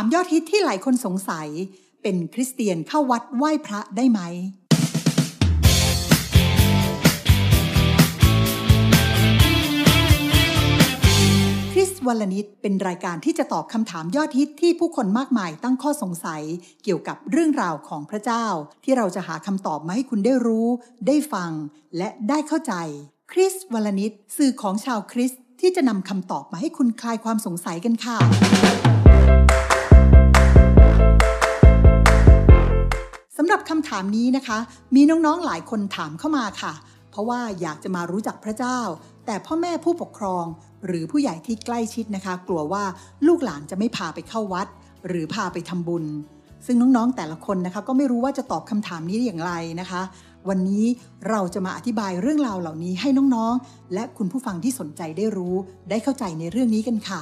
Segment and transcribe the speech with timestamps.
[0.00, 1.48] ามยอดฮิตที่หลายคนสงสัย
[2.02, 4.20] เป็นคริสเตียนเข้าวัดไหว้พระได้ไหม
[11.72, 16.42] คริสวลนิดเป็นรายการที่จะตอบคำถามยอดฮิตที่ผู้คนมากมายตั้งข้อสงสัย
[16.84, 18.46] เกี่ยวกับเรื่องราวของพระเจ้า
[18.84, 20.68] ที่เราจะหาคำตอบมาให้คุณได้รู้
[21.06, 21.50] ได้ฟัง
[21.96, 22.74] และได้เข้าใจ
[23.32, 25.30] คริสวลนิดสื่อของชาวคริส
[25.60, 28.18] ที่จะนำคำตอบมาให้คุณคลายความสงสัยกันค่ะ
[33.70, 34.58] คำถามนี้นะคะ
[34.94, 36.72] มีน้องๆหลายคนถามเข้ามาค่ะ
[37.10, 38.78] เพราะว่าอยากจะมารู้จักพระเจ้า
[39.26, 40.44] แต่พ่อแม่ผู้ปกครอง
[40.86, 42.84] หรือผู้ใหญ่ที่ใกล้ชิดนะคะ กลัวว่า
[43.26, 44.66] ลูกหลานจะไม่พาไปเข้าวัด
[45.08, 46.04] หรือพาไปทำบุญ
[46.66, 50.02] ซึ่งน้องๆแต่ละคนนะคะ ก็ไม่รู้ว่าจะตอบคำถามนี้อย่างไรนะคะ
[50.48, 50.84] วันนี้
[51.30, 55.54] เราจะมาอธิบายเรื่องราวเหล่านี้ให้น้องๆ และคุณผู้ฟังที่สนใจได้รู้
[55.90, 57.20] ได้เข้าใจในเรื่องนี้กันค่ะ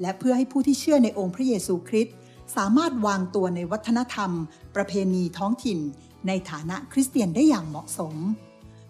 [0.00, 2.14] และเพื่อให้ผู้ที่เชื่อในองค์พระเยซูคริสต์
[2.56, 4.30] สามารถวางตัวในวัฒนธรรม
[4.74, 5.78] ประเพณีท้องถิ่น
[6.26, 8.14] ในฐานะคริสเตียนได้อย่างเหมาะสม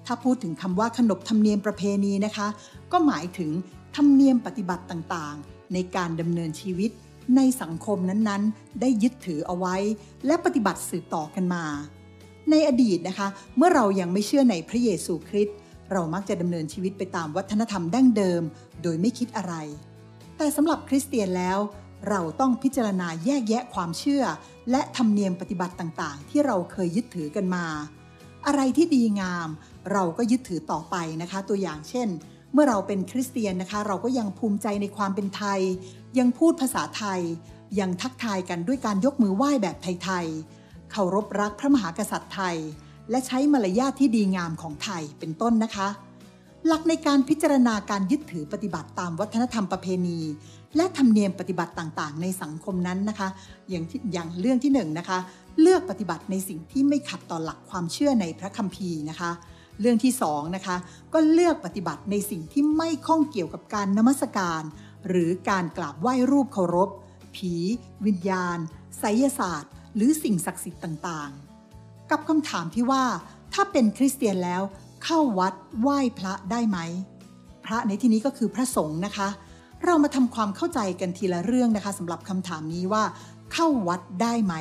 [0.07, 2.49] ถ้าพูดถึงคำว่าขนบธรรมเนียมประเพณีนะคะ
[2.93, 3.51] ก็หมายถึง
[3.97, 6.91] ธรรมเนียมปฏิบัติต่างๆ ในการดำเนินชีวิต
[7.37, 9.77] ในสังคมนั้นๆ ได้ยึดถือเอาไว้
[10.27, 11.65] และปฏิบัติสืบต่อกันมา
[12.51, 15.57] ในอดีตนะคะ เมื่อเรายังไม่เชื่อในพระเยซูคริสต์
[15.93, 18.43] เรามักจะดำเนินชีวิตไปตามวัฒนธรรมดั้งเดิม
[18.83, 19.55] โดยไม่คิดอะไร
[20.37, 21.59] แต่สำหรับคริสเตียนแล้ว
[22.09, 24.25] เราต้องพิจารณาแยกแยะความเชื่อ
[24.71, 27.67] และธรรมเนียมปฏิบัติต่างๆ ที่เราเคยยึดถือกันมา
[28.47, 29.49] อะไรที่ดีงาม
[29.93, 32.09] เราก็ยึดถือต่อไปนะคะ ตัวอย่างเช่น
[32.53, 35.61] เมื่อเราเป็นคริสเตียนนะคะ เราก็ยังภูมิใจในความเป็นไทย
[36.19, 37.21] ยังพูดภาษาไทย
[37.81, 42.57] ยังทักทายกันด้วยการยกมือไหว้แบบไทยๆเคารพรักพระมหากษัตริย์ไทย
[43.11, 45.89] และใช้มารยาทที่ดีงามของไทยเป็นต้นนะคะ
[46.69, 50.21] หลักในการพิจารณาการยึดถือปฏิบัติตามวัฒนธรรมประเพณี
[50.77, 53.29] และธรรมเนียมปฏิบัติต่างๆ ในสังคมนั้นนะคะ
[53.71, 55.19] อย่างอย่างเรื่องที่หนึ่งนะคะ
[55.61, 59.31] เลือกปฏิบัติในสิ่งที่ไม่ขัดต่อหลักความเชื่อในพระคัมภีร์นะคะ
[59.81, 60.77] เรื่องที่สองนะคะ
[61.13, 64.63] ก็เลือกปฏิบัติในสิ่งที่ไม่ข้องเกี่ยวกับการนมัสการ
[65.09, 66.89] หรือการกราบไหว้รูปเคารพ
[67.37, 67.55] ผี
[68.07, 68.59] วิญญาณ
[68.99, 73.05] ไสยศาสตร์ หรือสิ่งศักดิ์สิทธิ์ต่างๆ กับคำถามที่ว่า
[73.53, 74.63] ถ้าเป็นคริสเตียนแล้ว
[75.05, 76.79] เข้าวัดไหว้พระได้ไหม
[77.65, 79.29] พระในที่นี้ก็คือพระสงฆ์นะคะ
[79.85, 83.05] เรามาทำความเข้าใจกันทีละเรื่องนะคะสำหรับคำถามนี้ว่า
[83.53, 84.55] เข้าวัดได้ไหม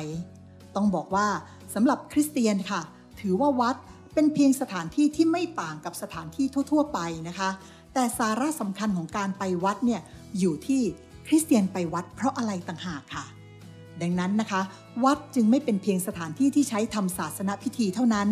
[0.76, 1.26] ต้องบอกว่า
[1.74, 2.80] สำหรับคริสเตียนค่ะ
[3.20, 3.76] ถือว่าวัด
[4.14, 7.50] เป็นเพียงสถานที่ที่ไม่ต่างกับสถานที่ทั่ว ๆ ไปนะคะ
[7.94, 10.00] แต่สาระสำคัญของการไปวัดเนี่ย
[10.38, 10.82] อยู่ที่
[11.26, 13.24] คริสเตียนไปวัดเพราะอะไรต่างหากค่ะ
[14.02, 14.60] ดังนั้นนะคะ
[15.04, 18.28] วัดจึงไม่เป็นเพียงสถานที่ที่ใช้ทำศาสนพิธีเท่านั้น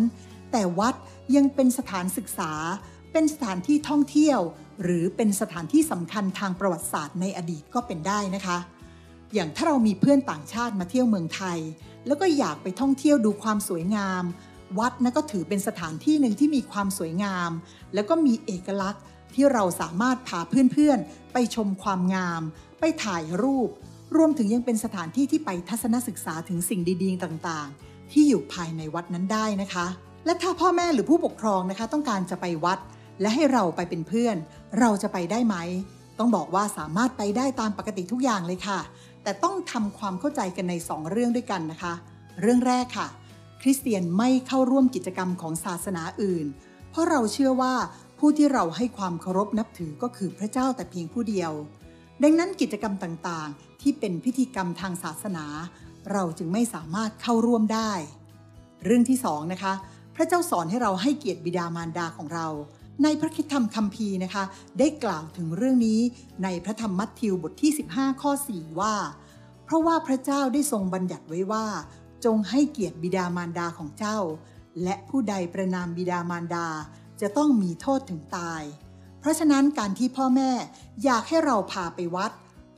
[0.53, 0.95] แต่วัด
[1.35, 2.51] ยังเป็นสถานศึกษา
[3.11, 4.39] เป็นสถานที่ท่องเที่ยว
[4.83, 8.57] หรือเป็นสถานที่สำคัญทางประวัติศาสตร์ในอดีตก็เป็นได้นะคะ
[9.33, 11.59] อย่างถ้าเรามีเพื่อนต่างชาติมาเที่ยวเมืองไทย
[12.07, 14.23] แล้วก็อยากไปท่องเที่ยวดูความสวยงาม
[14.79, 17.51] วัดนะก็ถือเป็นสถานที่หนึ่งที่มีความสวยงาม
[17.93, 19.03] แล้วก็มีเอกลักษณ์
[19.33, 20.39] ที่เราสามารถพา
[20.71, 22.41] เพื่อนๆ ไปชมความงาม
[22.79, 23.69] ไปถ่ายรูป
[24.15, 29.87] รวมถึงยังเป็นสถานที่ที่ไปทัศนศึกษาถึงสิ่งดีๆ ต่างๆ ที่อยู่ภายในวัดนั้นได้นะคะ
[30.25, 32.79] และถ้าพ่อแม่หรือผู้ปกครองนะคะ ต้องการจะไปวัด
[33.21, 34.35] และให้เราไปเป็นเพื่อน
[34.79, 35.55] เราจะไปได้ไหม
[36.19, 38.79] ต้องบอกว่าสามารถไปได้ตามปกติทุกอย่างเลยค่ะ
[39.23, 41.93] แต่ต้องทำความเข้าใจกันใน 2 เรื่องด้วยกันนะคะ
[42.41, 43.07] เรื่องแรกค่ะ
[43.61, 46.45] คริสเตียนไม่เข้าร่วมกิจกรรมของศาสนาอื่น
[46.89, 47.73] เพราะเราเชื่อว่า
[48.19, 51.51] ผู้ที่เราให้ความเคารพนับถือก็คือพระเจ้าแต่เพียงผู้เดียว
[52.23, 55.45] ดังนั้นกิจกรรมต่างๆ ที่เป็นพิธีกรรมทางศาสนา
[56.11, 57.91] เราจึงไม่สามารถเข้าร่วมได้
[58.85, 59.73] เรื่องที่สองนะคะ
[60.15, 62.47] พระเจ้าสอนให้เราให้เกียรติบิดามารดาของเรา
[63.03, 64.43] ในพระคิดธรรมคัมภีร์นะคะ
[64.79, 65.99] ได้กล่าวถึงเรื่องนี้
[66.43, 68.95] ในพระธรรมมัทธิวบทที่ 15 ข้อ 4 ว่า
[69.65, 71.65] เพราะว่าพระเจ้าได้ทรงบัญญัติไว้ว่า
[72.25, 74.17] จงให้เกียรติบิดามารดาของเจ้า
[74.83, 76.67] และผู้ใดประนามบิดามารดา
[77.21, 78.61] จะต้องมีโทษถึงตาย
[79.19, 80.51] เพราะฉะนั้นการที่พ่อแม่
[81.03, 82.31] อยากให้เราพาไปวัด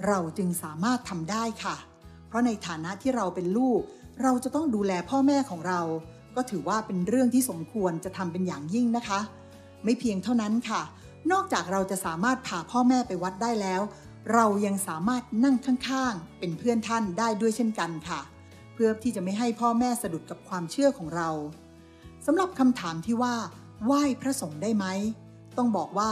[0.07, 1.75] เราจึงสามารถทำได้ค่ะ
[2.27, 3.81] เพราะในฐานะที่เราเป็นลูก
[4.23, 5.81] เราจะต้องดูแลพ่อแม่ของเรา
[6.35, 9.19] ก็ถือว่าเป็นเรื่องที่สมควรจะทำเป็นอย่างยิ่งนะคะ
[9.83, 10.81] ไม่เพียงเท่านั้นค่ะ
[11.31, 13.81] นอกจากเราจะสามารถพาพ่อแม่ไปวัดได้แล้ว
[14.33, 18.19] เรายังสามารถนั่งข้างๆ เป็นเพื่อนท่านได้ด้วยเช่นกันค่ะ
[18.73, 21.29] เพื่อที่จะไม่ให้พ่อแม่สะดุดกับความเชื่อของเรา
[22.25, 23.35] สำหรับคำถามที่ว่า
[23.85, 24.85] ไหว้พระสงฆ์ได้ไหม
[25.57, 26.11] ต้องบอกว่า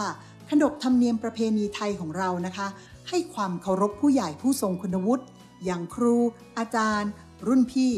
[0.49, 2.67] ขนบธรรมเนียมประเพณีไทยของเรานะคะ
[3.09, 5.25] ให้ความเคารพผู้ใหญ่ผู้ทรงคุณวุฒิ
[5.65, 6.15] อย่างครู
[6.57, 7.11] อาจารย์
[7.47, 7.93] รุ่นพี่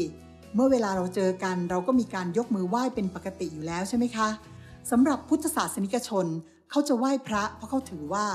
[0.58, 4.28] เมื่อเวลาเราเจอกันเราก็มีการยกมือไหว้เป็นปกติอยู่แล้วใช่ไหมคะ
[4.90, 6.26] สำหรับพุทธศาสนิกชน
[6.70, 8.26] เขาจะไหว้พระเพราะเขาถือว่า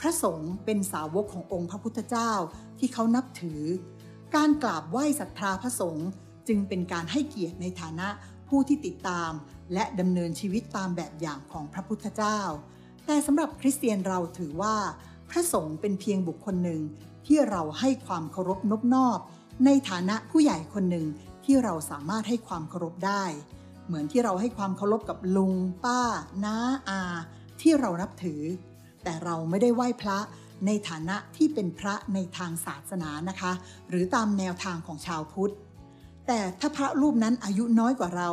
[0.00, 2.30] พระสงฆ์เป็นสาวกขององค์พระพุทธเจ้า
[2.78, 3.62] ที่เขานับถือ
[4.34, 6.08] การกราบไหว้ศรัทธาพระสงฆ์
[6.48, 8.08] จึงเป็นการให้เกียรติในฐานะ
[8.48, 9.30] ผู้ที่ติดตาม
[9.72, 12.40] และดำเนินชีวิตตามแบบอย่างของพระพุทธเจ้า
[13.06, 14.76] แต่สำหรับคริสเตียนเราถือว่า
[15.30, 16.80] พระสงฆ์เป็นเพียงบุคคลหนึ่ง
[17.26, 19.18] ที่เราให้ความเคารพนบนอบ
[19.64, 21.06] ในฐานะผู้ใหญ่คนหนึ่ง
[21.46, 23.24] ที่เราสามารถให้ความเคารพได้
[23.86, 25.54] เหมือนที่เราให้ความเคารพกับลุง
[25.84, 26.00] ป้า
[26.44, 26.56] น้า
[26.88, 27.00] อา
[27.60, 28.42] ที่เรานับถือ
[29.04, 30.18] แต่เราไม่ได้ไหว้พระ
[30.66, 33.52] ในฐานะที่เป็นพระในทางศาสนานะคะ
[33.88, 35.52] หรือตามแนวทางของชาวพุทธ
[36.26, 38.30] แต่ถ้าพระรูปนั้นอายุน้อยกว่าเรา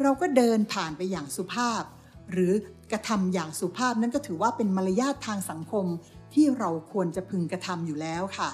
[0.00, 1.82] เราก็เดินผ่านไปอย่างสุภาพ
[2.32, 2.52] หรือ
[2.92, 5.86] กระทำอย่างสุภาพนั้นก็ถือว่าเป็นมารยาททางสังคม
[6.34, 8.50] ที่เราควรจะพึงกระทำอยู่แล้วค่ะ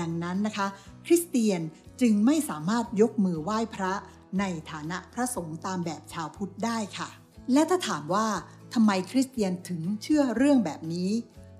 [0.00, 0.66] ดังนั้นนะคะ
[1.06, 1.60] คริสเตียน
[2.00, 3.92] จึงไม่สามารถยกมือไหว้พระ
[4.38, 7.08] ในฐานะพระสงฆ์ตามแบบชาวพุทธได้ค่ะ
[7.52, 8.26] และถ้าถามว่า
[8.74, 11.10] ทำไมคริสเตียนถึงเชื่อเรื่องแบบนี้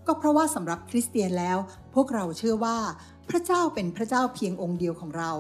[0.06, 1.58] ก็เพราะว่าสำหรับคริสเตียนแล้ว
[1.94, 2.78] พวกเราเชื่อว่า
[3.28, 5.32] พระเจ้าเป็นพระเจ้าเพียงองค์เดียวของเรา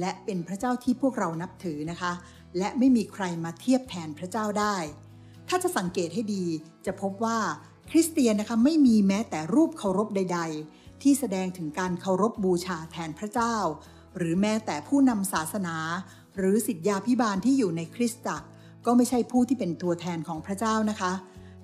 [0.00, 2.12] และเป็นพระเจ้าที่พวกเรานับถือนะคะ
[2.58, 4.76] และไม่มีใครมาเทียบแทนพระเจ้าได้
[5.48, 6.44] ถ้าจะสังเกตให้ดี
[6.86, 7.38] จะพบว่า
[7.90, 13.56] คริสเตียนนะคะไม่มีแม้แต่รูปเคารพใด ๆ ที่แสดงถึงการเคารพบูชาแทนพระเจ้า
[14.16, 15.76] หรือแม้แต่ผู้นำศาสนา
[16.36, 18.46] หรือสิทธยาพิบาลที่อยู่ในคริสตจักร
[18.86, 21.12] ก็ไม่ใช่ผู้ที่เป็นตัวแทนของพระเจ้านะคะ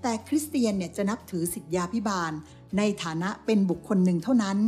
[0.03, 2.33] แต่คริสเตียนเนี่ยจะนับถือสิทธยาพิบาล
[2.79, 4.59] ในฐานะเป็นบุคคลหนึ่งเท่านั้น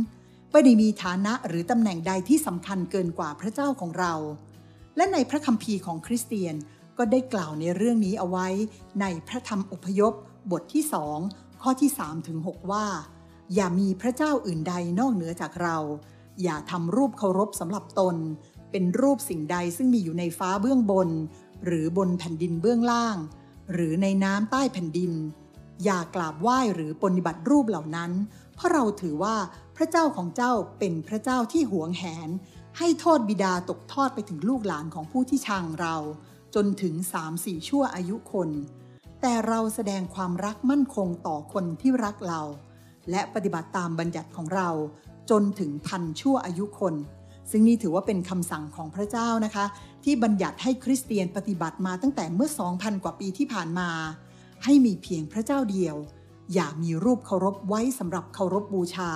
[0.51, 4.13] ไม่ได้มีฐานะหรือตำแหน่งใดที่สำคัญเกินกว่าพระเจ้าของเรา
[4.95, 6.55] และในพระคัมภีร์ของคริสเตียน
[6.97, 8.47] ก็ได้กล่าวในเรื่องนี้เอาไว้
[9.01, 10.13] ในพระธรรมอพยพ
[10.51, 11.17] บทที่สอง
[11.61, 12.85] ข้อที่3ถึง6ว่า
[13.55, 15.77] อย่ามีพระเจ้าอื่นใดนอกเหนือจากเรา
[16.43, 18.15] อย่าทำรูปเคารพสำหรับตน
[18.71, 21.09] เป็นรูปสิ่งใดซึ่งมีอยู่ในฟ้าเบื้องบน
[21.65, 23.17] หรือบนแผ่นดินเบื้องล่าง
[23.73, 25.11] หรือในน้ำใต้แผ่นดิน
[25.83, 28.11] อย่ากราบไหว้หรือปฏิบัติรูปเหล่านั้น
[28.55, 29.35] เพราะเราถือว่า
[29.75, 32.29] พระเจ้าของเจ้าเป็นพระเจ้าที่หวงแหน
[32.77, 35.95] ให้โทษบิดาตกทอดไปถึงลูกหลานของผู้ที่ชังเรา
[36.55, 38.49] จนถึงสามสี่ชั่วอายุคน
[39.21, 42.41] แต่เราแสดงความรักมั่นคงต่อคนที่รักเรา
[43.11, 44.69] และปฏิบัติตามบัญญัติของเรา
[45.29, 46.95] จนถึงพันชั่วอายุคน
[47.51, 49.65] ซึ่งนี่ถือว่าเป็นคำสั่งของพระเจ้านะคะ
[50.03, 53.89] ที่บัญญัติให้คริสเตียนปฏิบัติมาตั้งแต่เมื่อ 2,000 กว่าปีที่ผ่านมา
[54.63, 55.95] ให้มีเพียงพระเจ้าเดียว
[56.53, 59.11] อย่ามีรูปเคารพไว้สำหรับเคารพบูชา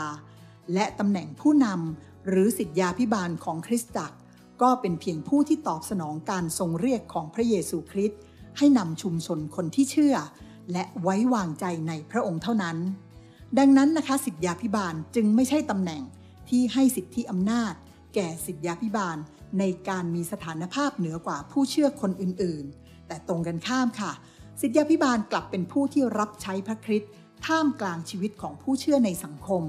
[0.74, 4.18] และตำแหน่งผู้นำหรือสิทธยาพิบาลของคริสตจักร
[4.62, 8.20] ก็เป็นเพียงผู้ที่ตอบสนองการทรงเรียกของพระเยซูคริสต์
[8.58, 10.16] ให้นำชุมชนคนที่เชื่อ
[10.72, 12.78] และไว้วางใจในพระองค์เท่านั้น
[13.60, 16.02] ดังนั้นนะคะสิทธยาพิบาลจึงไม่ใช่ตำแหน่ง
[16.50, 17.74] ที่ให้สิทธิอำนาจ
[18.16, 19.18] แก่สิทธยาพิบาล
[19.60, 24.12] ในการมีสถานภาพเหนือกว่าผู้เชื่อคนอื่นๆ แต่ตรงกันข้ามค่ะ
[24.62, 27.12] สิทธยาพิบาลกลับเป็นผู้ที่รับใช้พระคริสต์
[27.46, 29.64] ท่ามกลางชีวิตของผู้เชื่อในสังคม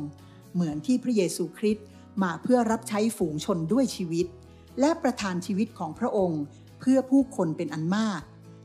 [0.55, 1.87] เหมือนที่พระเยซูคริสต์
[2.23, 4.27] มาเพื่อรับใช้ฝูงชนด้วยชีวิต
[4.81, 6.43] และประทานชีวิตของพระองค์
[6.81, 8.21] เพื่อผู้คนเป็นอันมาก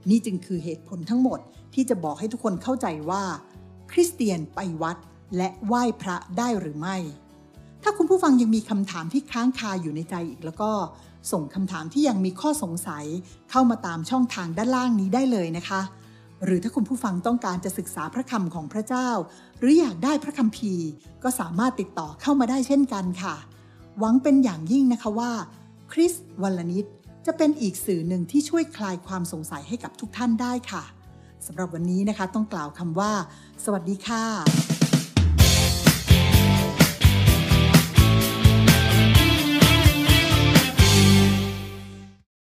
[0.09, 1.39] นี่จึงคือเหตุผลทั้งหมด
[1.73, 3.23] ที่จะบอกให้ทุกคนเข้าใจว่า
[3.91, 4.97] คริสเตียนไปวัด
[5.37, 6.97] และไหว้พระได้หรือไม่
[7.83, 10.71] ถ้าคุณผู้ฟังยังมีคำถามที่ค้างคาอยู่ในใจอีกแล้วก็
[11.31, 13.05] ส่งคำถามที่ยังมีข้อสงสัย
[13.51, 15.81] เข้ามาตามช่องทางด้านล่างนี้ได้เลยนะคะ
[16.45, 19.09] หรือถ้าคุณผู้ฟังต้องการจะศึกษาพระคำของพระเจ้า
[19.59, 20.73] หรืออยากได้พระคำพี
[21.23, 23.35] ก็สามารถติดต่อเข้ามาได้เช่นกันค่ะ
[23.99, 25.31] หวังเป็นอย่างยิ่งนะคะว่า
[25.91, 26.85] คริสวัลนิด
[27.25, 30.83] จะเป็นอีกสื่อหนึ่งที่ช่วยคลายความสงสัยให้กับทุกท่านได้ค่ะ
[31.45, 33.11] สำหรับวันนี้นะคะต้องกล่าวคำว่า
[33.63, 34.78] สวัสดีค่ะ